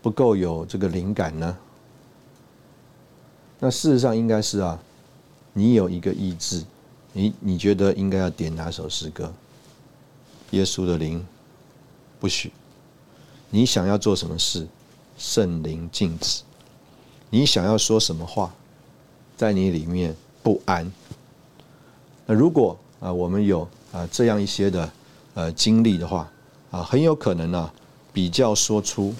[0.00, 1.58] 不够有这个灵感呢？
[3.66, 4.78] 那事实上应该是啊，
[5.52, 6.62] 你有一个意志，
[7.12, 9.34] 你你觉得应该要点哪首诗歌？
[10.50, 11.26] 耶稣的灵
[12.20, 12.52] 不许。
[13.50, 14.68] 你想要做什么事？
[15.18, 16.44] 圣灵禁止。
[17.28, 18.54] 你想要说什么话？
[19.36, 20.88] 在你里面不安。
[22.24, 24.88] 那如果啊，我们有啊这样一些的
[25.34, 26.30] 呃经历的话
[26.70, 27.68] 啊，很有可能呢，
[28.12, 29.12] 比较说出，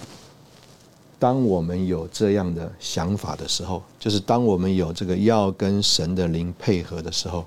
[1.18, 7.46] 当我们有这样的想法的时候，就是当我们有这个要跟神的灵配合的时候，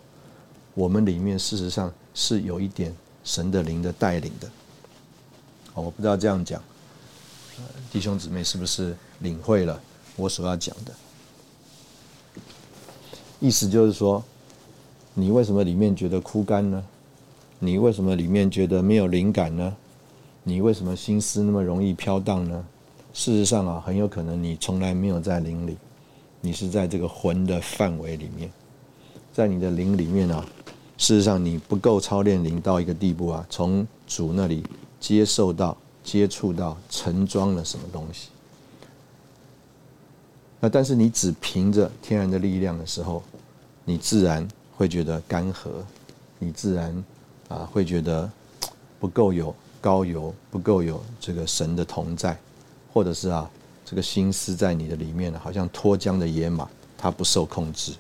[0.74, 4.50] 我们里面事实上是有一点神的灵的带领的。
[5.76, 6.62] 我不知道这样讲，
[7.92, 9.80] 弟兄姊妹是不是领会了
[10.16, 10.92] 我所要讲的？
[13.40, 14.22] 意思就是说，
[15.14, 16.84] 你为什么里面觉得枯干呢？
[17.60, 19.76] 你为什么里面觉得没有灵感呢？
[20.44, 22.66] 你为什么心思那么容易飘荡呢？
[23.13, 25.78] 事实上啊，很有可能你从来没有在灵里，
[26.41, 28.52] 你是在这个魂的范围里面，
[29.34, 30.45] 在你的灵里面啊，
[30.98, 34.63] 事实上你不够操练灵到一个地步啊，从主那里
[35.00, 38.30] 接受到、接触到、盛装了什么东西。
[40.62, 43.24] 那但是你只凭着天然的力量的时候，
[43.86, 45.69] 你自然会觉得干涸，
[46.38, 47.04] 你自然
[47.48, 48.30] 啊会觉得
[49.00, 52.38] 不够有高油，不够有这个神的同在，
[52.93, 53.49] 或者是啊
[53.86, 57.93] 这个心思在你的里面呢好像脱缰的野马，它不受控制。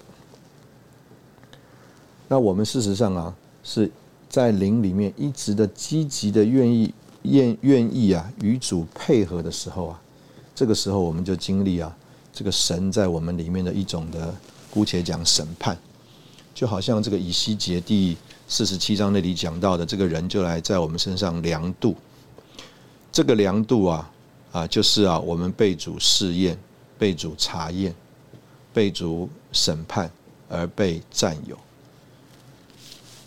[2.27, 3.89] 那我们事实上啊是
[4.27, 10.01] 在灵里面一直的积极的愿意愿愿意啊与主配合的时候啊，
[10.53, 11.95] 这个时候我们就经历啊。
[12.31, 14.33] 这个神在我们里面的一种的，
[14.69, 15.77] 姑且讲审判，
[16.53, 18.15] 就好像这个以西结第
[18.47, 21.95] 四十七章那里讲到的，这个人就来在我们身上量度。
[23.11, 24.09] 这个量度啊，
[24.51, 26.57] 啊，就是啊，我们被主试验、
[26.97, 27.93] 被主查验、
[28.73, 30.11] 被主审判
[30.47, 31.57] 而被占有。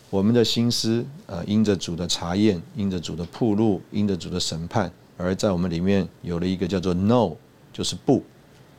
[0.09, 7.35] 我们的心思，呃，因着主的查验，因着主的铺路，因着主的审判，而在我们里面有了一个叫做 “no”，
[7.71, 8.23] 就是不。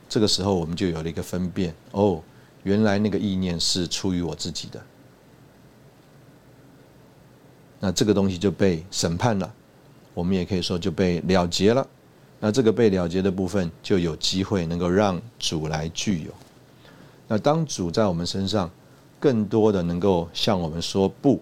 [0.08, 2.22] 这个时候，我们就有了一个分辨哦，
[2.62, 4.80] 原来那个意念是出于我自己的，
[7.80, 9.52] 那这个东西就被审判了，
[10.12, 11.84] 我们也可以说就被了结了。
[12.44, 16.30] 那这个被了结的部分，就有机会能够让主来具有。
[17.26, 18.70] 那当主在我们身上
[19.18, 21.40] 更多的能够向我们说不，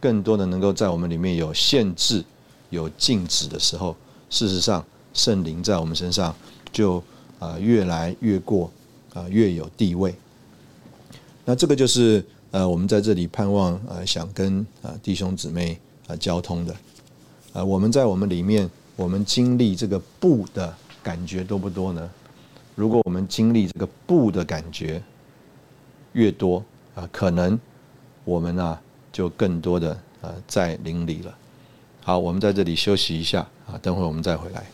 [0.00, 2.24] 更多的能够在我们里面有限制、
[2.70, 3.94] 有禁止的时候，
[4.28, 4.84] 事实上
[5.14, 6.34] 圣灵在我们身上
[6.72, 7.00] 就。
[7.38, 8.72] 啊，越来越过，
[9.12, 10.14] 啊，越有地位。
[11.44, 16.74] 那这个就是呃，我们在这里盼望呃，想跟啊弟兄姊妹啊交通的。
[17.52, 22.10] 啊，我们在我们里面，我们经历这个不的感觉多不多呢？
[22.74, 25.02] 如果我们经历这个不的感觉
[26.12, 27.58] 越多啊，可能
[28.24, 28.80] 我们啊
[29.12, 31.38] 就更多的呃在灵里了。
[32.02, 34.66] 好，我们在这里休息一下啊，等会我们再回来。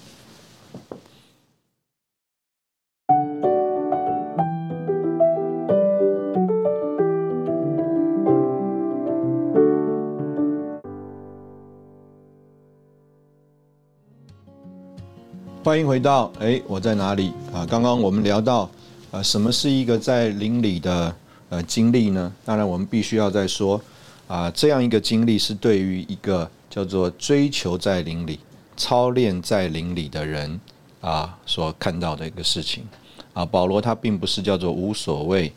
[15.64, 17.64] 欢迎回到哎，我在哪里啊？
[17.64, 18.68] 刚刚我们聊到
[19.12, 21.14] 啊，什么是一个在灵里的
[21.50, 22.32] 呃经历呢？
[22.44, 23.80] 当然，我们必须要再说
[24.26, 28.40] 啊，这样一个经历是对于一个叫做追求在灵里、
[28.76, 30.60] 操练在灵里的人
[31.00, 32.84] 啊所看到的一个事情
[33.32, 33.46] 啊。
[33.46, 35.52] 保罗他并不是叫做无所谓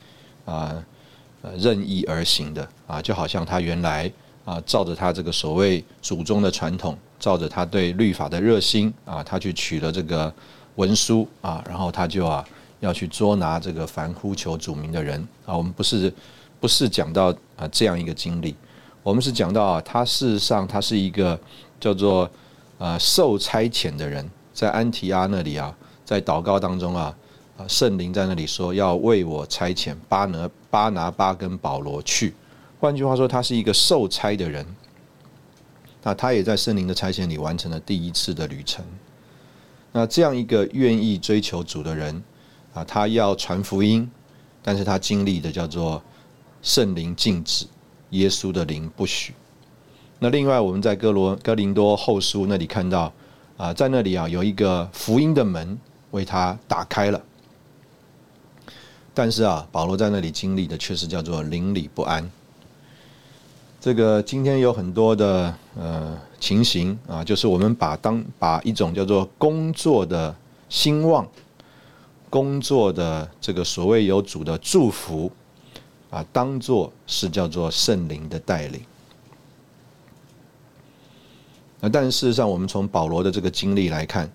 [0.45, 0.85] 啊，
[1.41, 4.11] 呃任意而行的啊，就好像他原来
[4.43, 6.95] 啊照着他这个所谓祖宗的传统。
[7.19, 10.31] 照着他对律法的热心啊，他去取了这个
[10.75, 12.45] 文书啊，然后他就啊
[12.79, 15.55] 要去捉拿这个凡呼求主名的人啊。
[15.55, 16.13] 我们不是
[16.59, 18.55] 不是讲到啊这样一个经历，
[19.01, 21.39] 我们是讲到啊，他事实上他是一个
[21.79, 22.29] 叫做
[22.77, 27.15] 啊受差遣的人，在安提阿那里啊，在祷告当中啊
[27.57, 32.33] 啊圣灵在那里说要为我差遣巴拿巴拿巴跟保罗去。
[32.79, 34.65] 换句话说，他是一个受差的人。
[36.07, 38.85] 那他也在圣灵的差遣里完成了第一次的旅程。
[39.91, 42.23] 那这样一个愿意追求主的人
[42.75, 44.07] 啊，他要传福音，
[44.61, 45.99] 但是他经历的叫做
[46.61, 47.65] 圣灵禁止，
[48.11, 49.33] 耶稣的灵不许。
[50.19, 53.11] 那另外，我们在哥罗哥林多后书那里看到
[53.57, 55.75] 啊，在那里啊有一个福音的门
[56.11, 57.19] 为他打开了。
[59.15, 62.29] 但是啊，保罗在那里经历的却是叫做邻里不安。
[63.85, 70.35] 这个今天有很多的呃情形啊，就是我们把当把一种叫做工作的
[70.69, 71.29] 兴旺、
[72.27, 75.31] 工作的这个所谓有主的祝福
[76.09, 78.81] 啊，当做是叫做圣灵的带领。
[81.79, 84.27] 那但事实上，我们从保罗的这个经历来看，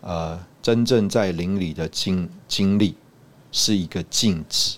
[0.00, 2.96] 呃，真正在灵里的经经历。
[3.52, 4.76] 是一个静止，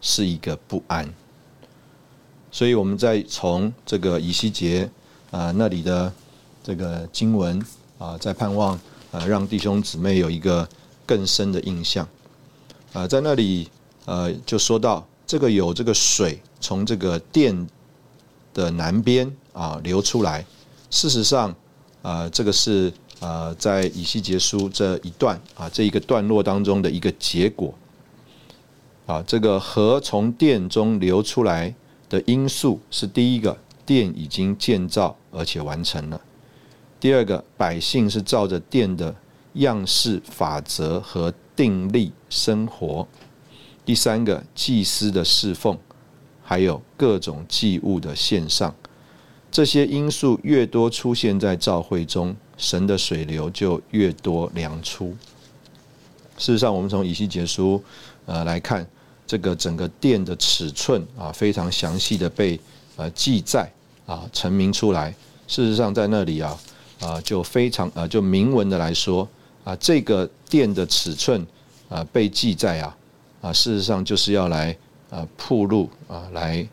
[0.00, 1.06] 是一个不安，
[2.58, 4.90] 所以我们在从这个以西结
[5.30, 6.12] 啊那里的
[6.64, 7.64] 这个经文
[7.98, 8.74] 啊，在盼望
[9.12, 10.68] 啊让弟兄姊妹有一个
[11.06, 12.04] 更深的印象
[12.92, 13.68] 啊，在那里
[14.06, 17.68] 呃就说到这个有这个水从这个殿
[18.52, 20.44] 的南边啊流出来，
[20.90, 21.54] 事实上
[22.02, 27.72] 啊这个是啊在以西结书这一段啊这一个段落当中的一个结果。
[29.06, 31.72] 啊，这个河从殿中流出来
[32.08, 36.18] 的因素是第一个，殿已经建造而且完成了；
[36.98, 39.14] 第二个，百姓是照着殿的
[39.54, 43.06] 样式、法则和定力生活；
[43.84, 45.78] 第三个，祭司的侍奉，
[46.42, 48.74] 还有各种祭物的献上，
[49.50, 55.16] 这些因素越多出现在教会中，神的水流就越多量出。
[56.38, 57.82] 事实上，我们从以西结书
[58.26, 58.86] 呃来看。
[59.28, 62.58] 这个整个殿的尺寸啊，非常详细的被
[62.96, 63.70] 呃记载
[64.06, 65.14] 啊，成名出来。
[65.46, 66.58] 事实上，在那里啊
[67.00, 69.28] 啊，就非常呃，就明文的来说
[69.64, 71.46] 啊，这个殿的尺寸
[71.90, 72.96] 啊被记载啊
[73.42, 74.74] 啊，事实上就是要来
[75.10, 76.66] 啊铺路啊，来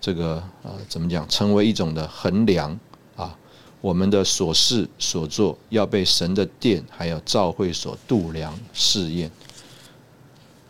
[0.00, 2.80] 这个啊怎么讲，成为一种的衡量
[3.14, 3.36] 啊，
[3.82, 9.30] 我们的所事所做要被神的殿还有教会所度量试验。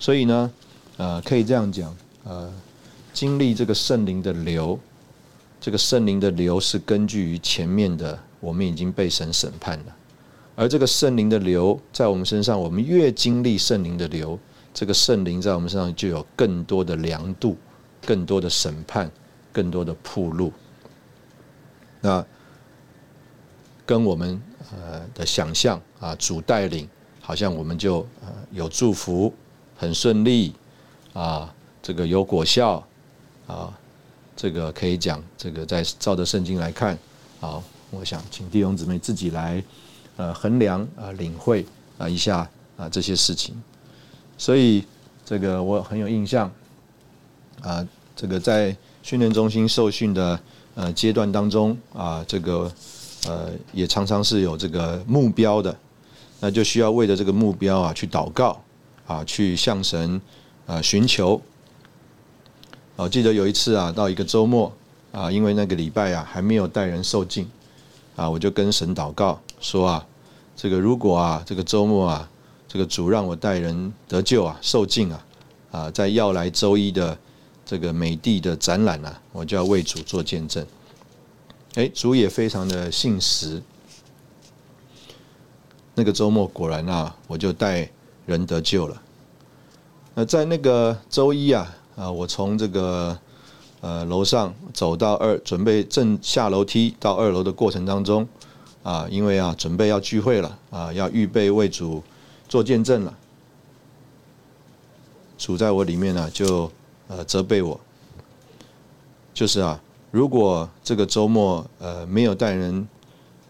[0.00, 0.50] 所以呢。
[1.00, 2.52] 呃，可以这样讲，呃，
[3.14, 4.78] 经历这个圣灵的流，
[5.58, 9.96] 这个圣灵的流是根据于前面的，我们已经被神审判了，
[10.54, 14.38] 而这个圣灵的流在我们身上，我们越经历圣灵的流，
[14.74, 17.56] 这个圣灵在我们身上就有更多的量度，
[18.04, 19.10] 更多的审判，
[19.50, 20.52] 更多的铺路。
[22.02, 22.22] 那
[23.86, 24.38] 跟我们
[24.70, 26.86] 呃的想象啊，主带领，
[27.22, 29.32] 好像我们就呃有祝福，
[29.74, 30.52] 很顺利。
[31.12, 31.52] 啊，
[31.82, 32.86] 这个有果效，
[33.46, 33.72] 啊，
[34.36, 36.96] 这个可以讲，这个在照着圣经来看，
[37.40, 39.62] 好，我想请弟兄姊妹自己来，
[40.16, 41.66] 呃，衡量啊，领会
[41.98, 43.60] 啊一下啊这些事情。
[44.38, 44.84] 所以
[45.24, 46.50] 这个我很有印象，
[47.60, 50.40] 啊，这个在训练中心受训的
[50.76, 52.72] 呃阶段当中啊，这个
[53.26, 55.76] 呃也常常是有这个目标的，
[56.38, 58.62] 那就需要为了这个目标啊去祷告
[59.08, 60.20] 啊，去向神。
[60.70, 61.42] 啊，寻求。
[62.94, 64.72] 我记得有一次啊，到一个周末
[65.10, 67.50] 啊，因为那个礼拜啊还没有带人受尽
[68.14, 70.06] 啊，我就跟神祷告说啊，
[70.54, 72.30] 这个如果啊这个周末啊，
[72.68, 75.26] 这个主让我带人得救啊受尽啊
[75.72, 77.18] 啊，在要来周一的
[77.66, 80.64] 这个美地的展览啊，我就要为主做见证。
[81.74, 83.60] 哎，主也非常的信实。
[85.96, 87.90] 那个周末果然啊，我就带
[88.26, 89.02] 人得救了。
[90.14, 93.16] 那在那个周一啊，啊，我从这个
[93.80, 98.26] 呃楼上走到二，准备正下楼梯到二楼的过程当中，
[98.82, 102.02] 啊，因为啊准备要聚会了，啊，要预备为主
[102.48, 103.16] 做见证了，
[105.38, 106.70] 主在我里面呢就
[107.06, 107.80] 呃责备我，
[109.32, 109.80] 就是啊，
[110.10, 112.88] 如果这个周末呃没有带人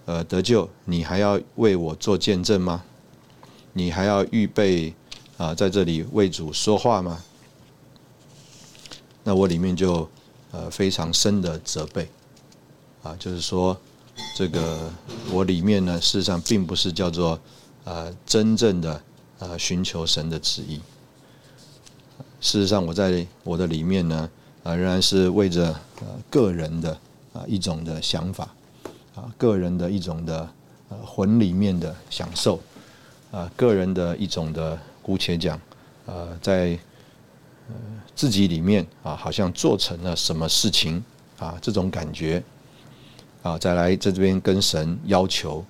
[0.04, 2.82] 呃得救，你还要为我做见证吗？
[3.72, 4.94] 你还要预备？
[5.41, 7.18] 啊，在这里为主说话吗？
[9.24, 10.07] 那我里面就
[10.51, 12.07] 呃非常深的责备，
[13.03, 13.74] 啊，就是说
[14.36, 14.93] 这个
[15.32, 17.41] 我里面呢，事实上并不是叫做
[17.84, 19.03] 呃真正的
[19.38, 20.78] 呃寻求神的旨意。
[22.43, 24.28] 事实上，我在我的里面呢，
[24.62, 25.68] 啊，仍然是为着
[26.03, 26.93] 呃个人的
[27.32, 28.47] 啊一种的想法，
[29.14, 30.47] 啊，个人的一种的
[30.91, 32.61] 呃魂里面的享受，
[33.30, 34.78] 啊，个人的一种的。
[35.03, 35.61] 姑且讲，
[36.07, 36.78] 呃，在
[37.68, 37.74] 呃
[38.14, 41.03] 自己里面啊，好像做成了什么事情
[41.38, 42.42] 啊，这种感觉
[43.42, 45.64] 啊，再来在这边跟神要求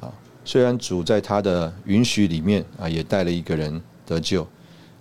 [0.00, 0.12] 啊，
[0.44, 4.46] 虽然主在他的允许里面啊，也带了一个人得救，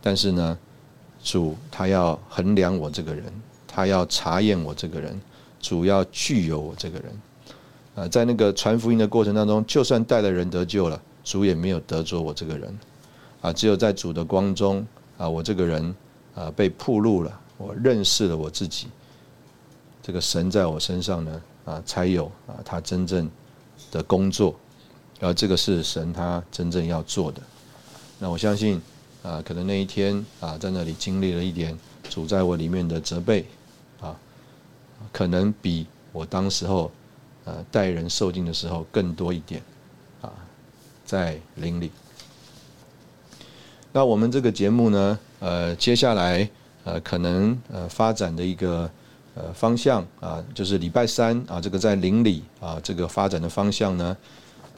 [0.01, 0.57] 但是呢，
[1.23, 3.25] 主他要衡量我这个人，
[3.67, 5.19] 他要查验我这个人，
[5.59, 7.21] 主要具有我这个人
[7.95, 12.75] 啊，在那个传福音的过程当中，就算带了人得救了，主也没有得着我这个人。
[13.43, 14.83] 啊，只有在主的光中
[15.19, 15.93] 啊，我这个人。
[16.35, 18.87] 啊，被铺路了，我认识了我自己，
[20.01, 23.29] 这个神在我身上呢，啊，才有啊，他真正
[23.91, 24.55] 的工作，
[25.19, 27.39] 而这个是神他真正要做的。
[28.17, 28.81] 那我相信，
[29.21, 31.77] 啊，可能那一天啊，在那里经历了一点
[32.09, 33.45] 主在我里面的责备，
[34.01, 34.17] 啊，
[35.11, 36.91] 可能比我当时候，
[37.45, 39.61] 呃，待人受尽的时候更多一点，
[40.19, 40.33] 啊，
[41.05, 41.91] 在灵里。
[43.95, 45.19] 那我们这个节目呢？
[45.39, 46.49] 呃，接下来
[46.83, 48.89] 呃，可能呃发展的一个
[49.35, 54.17] 呃方向啊，就是礼拜三啊，这个在邻里啊，这个发展的方向呢，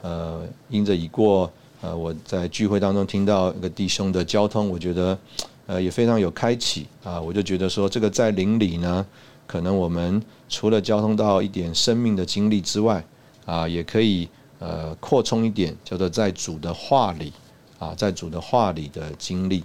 [0.02, 1.50] 呃，因着已过
[1.80, 5.18] 呃，我在聚会当中听到一个弟兄的交通，我觉得
[5.66, 9.06] 呃也非常有开启啊，我就觉得说这个在邻里呢，
[9.46, 13.02] 可能我们除了交通到一点生命的经历之外
[13.46, 17.32] 啊，也可以呃扩充一点，叫做在主的话里
[17.78, 19.62] 啊，在主的话里的经历。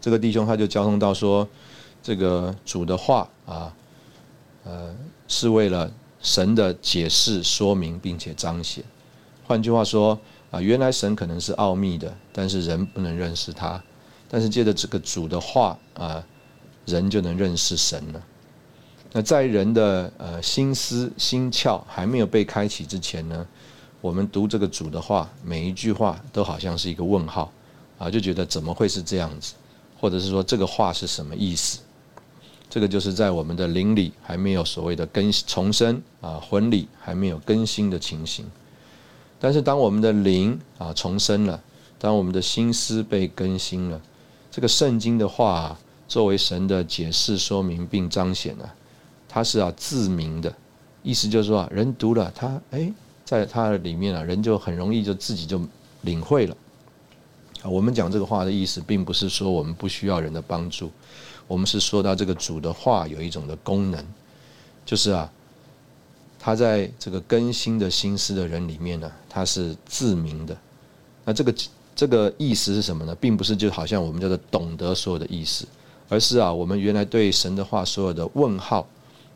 [0.00, 1.46] 这个弟兄他就交通到说，
[2.02, 3.74] 这个主的话啊，
[4.64, 4.94] 呃，
[5.28, 5.90] 是为了
[6.22, 8.82] 神的解释、说明，并且彰显。
[9.46, 10.18] 换句话说
[10.50, 13.82] 啊，原来神可能是奥秘的，但是人不能认识他。
[14.28, 16.24] 但是借着这个主的话啊，
[16.86, 18.22] 人就能认识神了。
[19.12, 23.46] 那在人的呃心思心窍还没有被开启之前呢，
[24.00, 27.52] 我们读这个主的话，每一句话都好像是一个问号
[27.98, 29.54] 啊，就觉得怎么会是这样子？
[30.00, 31.80] 或者是说这个话是什么意思？
[32.70, 38.46] 这个就是在我们的灵里还没有所谓的更新重生啊，魂里还没有更新的情形。
[39.38, 41.60] 但是当我们的灵啊重生了，
[41.98, 44.00] 当我们的心思被更新了，
[44.50, 45.76] 这个圣经的话
[46.08, 48.74] 作为神的解释说明并彰显了，
[49.28, 50.54] 它是啊自明的，
[51.02, 52.92] 意思就是说人读了他哎，
[53.30, 55.62] 在他的里面啊，人就很容易就自己就
[56.00, 56.56] 领会了。
[57.62, 60.90] 啊，我们讲这个话的意思，并不是说我们不需要人的帮助，
[61.46, 64.04] 我们是说到这个主的话有一种的功能，
[64.84, 65.30] 就是啊，
[66.40, 70.56] 他在这个更新的心思的人里面呢，他是自明的。
[71.24, 71.54] 那这个
[71.94, 73.14] 这个意思是什么呢？
[73.14, 75.64] 并不是就好像我们叫做懂得所有的意思，
[76.08, 78.84] 而是啊，我们原来对神的话所有的问号，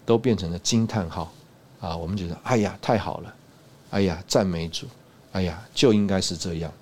[0.05, 1.33] 都变成了惊叹号
[1.79, 3.33] 啊，我们觉得哎呀太好了，
[3.95, 4.89] 哎呀赞美主，
[5.31, 6.73] 哎呀就应该是这样。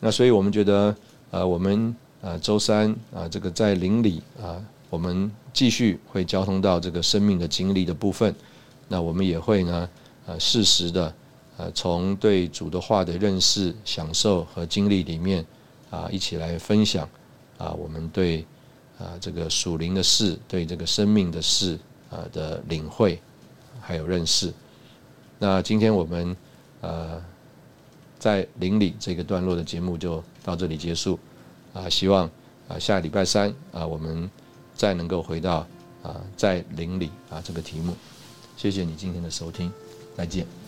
[0.00, 0.94] 那所以我们觉得，
[1.30, 8.34] 呃，我们呃周三啊，这个在邻里啊，我们继续会交通到这个生命的经历的部分。
[8.88, 9.88] 那我们也会呢，
[10.26, 11.14] 呃，适时的，
[11.58, 15.46] 呃，从对主的话的认识、享受和经历里面
[15.90, 17.08] 啊，一起来分享
[17.56, 18.44] 啊，我们对
[18.98, 21.78] 啊这个属灵的事、对这个生命的事
[22.10, 23.20] 啊的领会
[23.80, 24.52] 还有认识。
[25.44, 26.34] 那今天我们
[26.80, 27.22] 呃。
[28.16, 31.18] 在邻里这个段落的节目就到这里结束，
[31.74, 32.24] 啊，希望
[32.68, 34.30] 啊下礼拜三啊我们
[34.74, 35.66] 再能够回到
[36.02, 37.94] 啊在邻里啊这个题目，
[38.56, 39.70] 谢谢你今天的收听，
[40.16, 40.63] 再见。